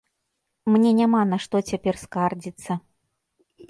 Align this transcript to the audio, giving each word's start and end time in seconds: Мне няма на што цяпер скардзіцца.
Мне 0.75 0.93
няма 1.01 1.21
на 1.33 1.41
што 1.45 1.63
цяпер 1.71 2.03
скардзіцца. 2.07 2.71